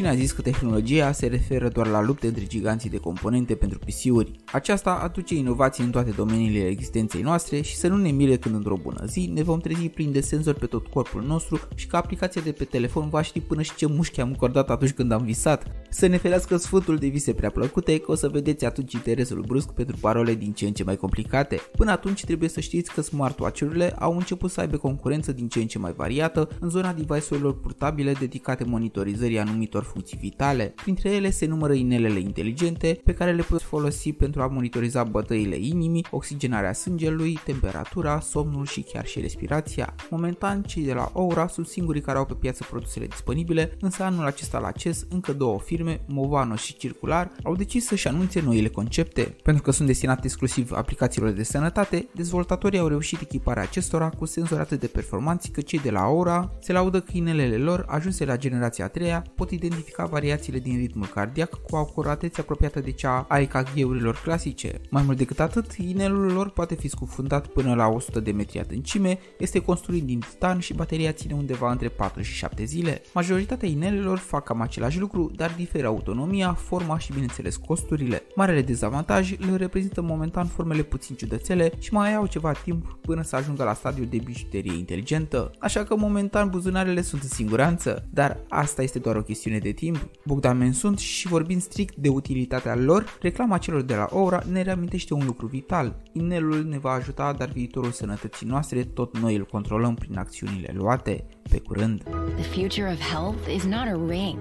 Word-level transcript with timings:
Cine 0.00 0.12
a 0.12 0.14
zis 0.14 0.32
că 0.32 0.42
tehnologia 0.42 1.12
se 1.12 1.26
referă 1.26 1.68
doar 1.68 1.86
la 1.86 2.02
lupte 2.02 2.26
între 2.26 2.44
giganții 2.46 2.90
de 2.90 2.96
componente 2.96 3.54
pentru 3.54 3.78
PC-uri? 3.78 4.30
Aceasta 4.52 4.90
aduce 4.90 5.34
inovații 5.34 5.84
în 5.84 5.90
toate 5.90 6.10
domeniile 6.10 6.66
existenței 6.66 7.22
noastre 7.22 7.60
și 7.60 7.76
să 7.76 7.88
nu 7.88 7.96
ne 7.96 8.10
mire 8.10 8.36
când 8.36 8.54
într-o 8.54 8.76
bună 8.76 9.04
zi 9.06 9.30
ne 9.34 9.42
vom 9.42 9.58
trezi 9.60 9.88
plin 9.88 10.12
de 10.12 10.20
senzori 10.20 10.58
pe 10.58 10.66
tot 10.66 10.86
corpul 10.86 11.22
nostru 11.22 11.60
și 11.74 11.86
că 11.86 11.96
aplicația 11.96 12.42
de 12.42 12.52
pe 12.52 12.64
telefon 12.64 13.08
va 13.08 13.22
ști 13.22 13.40
până 13.40 13.62
și 13.62 13.74
ce 13.74 13.86
mușchi 13.86 14.20
am 14.20 14.28
încordat 14.28 14.70
atunci 14.70 14.92
când 14.92 15.12
am 15.12 15.22
visat. 15.22 15.66
Să 15.90 16.06
ne 16.06 16.16
ferească 16.16 16.56
sfântul 16.56 16.96
de 16.96 17.06
vise 17.06 17.32
prea 17.32 17.50
plăcute 17.50 17.98
că 17.98 18.10
o 18.10 18.14
să 18.14 18.28
vedeți 18.28 18.64
atunci 18.64 18.92
interesul 18.92 19.44
brusc 19.46 19.68
pentru 19.68 19.96
parole 20.00 20.34
din 20.34 20.52
ce 20.52 20.66
în 20.66 20.72
ce 20.72 20.84
mai 20.84 20.96
complicate. 20.96 21.60
Până 21.76 21.90
atunci 21.90 22.24
trebuie 22.24 22.48
să 22.48 22.60
știți 22.60 22.92
că 22.92 23.00
smartwatch-urile 23.00 23.90
au 23.98 24.16
început 24.16 24.50
să 24.50 24.60
aibă 24.60 24.76
concurență 24.76 25.32
din 25.32 25.48
ce 25.48 25.58
în 25.58 25.66
ce 25.66 25.78
mai 25.78 25.92
variată 25.92 26.48
în 26.60 26.68
zona 26.68 26.92
device-urilor 26.92 27.60
portabile 27.60 28.12
dedicate 28.12 28.64
monitorizării 28.64 29.38
anumitor 29.38 29.88
funcții 29.92 30.18
vitale. 30.20 30.74
Printre 30.82 31.10
ele 31.10 31.30
se 31.30 31.46
numără 31.46 31.72
inelele 31.72 32.18
inteligente 32.18 33.00
pe 33.04 33.14
care 33.14 33.32
le 33.32 33.42
puteți 33.42 33.64
folosi 33.64 34.12
pentru 34.12 34.42
a 34.42 34.46
monitoriza 34.46 35.04
bătăile 35.04 35.56
inimii, 35.56 36.06
oxigenarea 36.10 36.72
sângelui, 36.72 37.38
temperatura, 37.44 38.20
somnul 38.20 38.66
și 38.66 38.80
chiar 38.80 39.06
și 39.06 39.20
respirația. 39.20 39.94
Momentan, 40.10 40.62
cei 40.62 40.82
de 40.82 40.92
la 40.92 41.10
Aura 41.14 41.46
sunt 41.46 41.66
singurii 41.66 42.00
care 42.00 42.18
au 42.18 42.24
pe 42.24 42.34
piață 42.34 42.66
produsele 42.70 43.06
disponibile, 43.06 43.76
însă 43.80 44.02
anul 44.02 44.24
acesta 44.26 44.58
la 44.58 44.70
CES 44.70 45.06
încă 45.10 45.32
două 45.32 45.58
firme, 45.58 46.00
Movano 46.06 46.54
și 46.54 46.76
Circular, 46.76 47.32
au 47.42 47.56
decis 47.56 47.86
să-și 47.86 48.08
anunțe 48.08 48.40
noile 48.40 48.68
concepte. 48.68 49.36
Pentru 49.42 49.62
că 49.62 49.70
sunt 49.70 49.86
destinate 49.86 50.20
exclusiv 50.24 50.72
aplicațiilor 50.72 51.30
de 51.30 51.42
sănătate, 51.42 52.08
dezvoltatorii 52.14 52.78
au 52.78 52.86
reușit 52.86 53.20
echiparea 53.20 53.62
acestora 53.62 54.08
cu 54.08 54.24
senzori 54.24 54.60
atât 54.60 54.80
de 54.80 54.86
performanți 54.86 55.50
că 55.50 55.60
cei 55.60 55.78
de 55.78 55.90
la 55.90 56.00
Aura 56.00 56.52
se 56.60 56.72
laudă 56.72 57.00
că 57.00 57.10
inelele 57.14 57.56
lor, 57.56 57.84
ajunse 57.88 58.24
la 58.24 58.36
generația 58.36 58.84
a 58.84 58.88
treia, 58.88 59.24
pot 59.34 59.50
identifica 59.50 59.78
variațiile 60.10 60.58
din 60.58 60.76
ritmul 60.76 61.06
cardiac 61.06 61.50
cu 61.50 61.74
o 61.74 61.76
acuratețe 61.76 62.40
apropiată 62.40 62.80
de 62.80 62.90
cea 62.90 63.26
a 63.28 63.38
EKG-urilor 63.38 64.20
clasice. 64.22 64.80
Mai 64.90 65.02
mult 65.02 65.16
decât 65.16 65.40
atât, 65.40 65.72
inelul 65.72 66.32
lor 66.32 66.50
poate 66.50 66.74
fi 66.74 66.88
scufundat 66.88 67.46
până 67.46 67.74
la 67.74 67.88
100 67.88 68.20
de 68.20 68.32
metri 68.32 68.60
adâncime, 68.60 69.18
este 69.38 69.58
construit 69.58 70.04
din 70.04 70.18
titan 70.18 70.58
și 70.58 70.74
bateria 70.74 71.12
ține 71.12 71.34
undeva 71.34 71.70
între 71.70 71.88
4 71.88 72.22
și 72.22 72.32
7 72.32 72.64
zile. 72.64 73.02
Majoritatea 73.14 73.68
inelelor 73.68 74.18
fac 74.18 74.44
cam 74.44 74.60
același 74.60 74.98
lucru, 74.98 75.30
dar 75.36 75.54
diferă 75.56 75.86
autonomia, 75.86 76.54
forma 76.54 76.98
și 76.98 77.12
bineînțeles 77.12 77.56
costurile. 77.56 78.22
Marele 78.34 78.62
dezavantaj 78.62 79.36
le 79.38 79.56
reprezintă 79.56 80.00
momentan 80.02 80.46
formele 80.46 80.82
puțin 80.82 81.16
ciudățele 81.16 81.72
și 81.78 81.92
mai 81.92 82.14
au 82.14 82.26
ceva 82.26 82.52
timp 82.52 82.98
până 83.00 83.22
să 83.22 83.36
ajungă 83.36 83.64
la 83.64 83.74
stadiul 83.74 84.06
de 84.06 84.18
bijuterie 84.24 84.76
inteligentă, 84.76 85.50
așa 85.58 85.84
că 85.84 85.96
momentan 85.96 86.48
buzunarele 86.48 87.02
sunt 87.02 87.22
în 87.22 87.28
siguranță, 87.28 88.08
dar 88.10 88.40
asta 88.48 88.82
este 88.82 88.98
doar 88.98 89.16
o 89.16 89.22
chestiune 89.22 89.58
de 89.60 89.72
timp. 89.72 90.10
Bogdan 90.24 90.58
Men 90.58 90.72
sunt 90.72 90.98
și 90.98 91.28
vorbind 91.28 91.62
strict 91.62 91.96
de 91.96 92.08
utilitatea 92.08 92.76
lor, 92.76 93.18
reclama 93.20 93.58
celor 93.58 93.82
de 93.82 93.94
la 93.94 94.08
Aura 94.10 94.42
ne 94.50 94.62
reamintește 94.62 95.14
un 95.14 95.24
lucru 95.26 95.46
vital. 95.46 96.02
Inelul 96.12 96.64
ne 96.64 96.78
va 96.78 96.90
ajuta, 96.90 97.32
dar 97.32 97.48
viitorul 97.48 97.90
sănătății 97.90 98.46
noastre 98.46 98.82
tot 98.82 99.18
noi 99.18 99.36
îl 99.36 99.44
controlăm 99.44 99.94
prin 99.94 100.18
acțiunile 100.18 100.72
luate. 100.76 101.24
Pe 101.50 101.58
curând! 101.58 102.02
The 102.36 102.60
future 102.60 102.90
of 102.92 103.00
health 103.00 103.54
is 103.54 103.64
not 103.64 103.86
a 103.86 104.00
ring. 104.08 104.38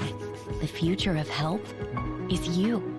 The 0.57 0.67
future 0.67 1.19
of 1.19 1.29
health 1.29 1.69
is 2.27 2.57
you. 2.57 2.98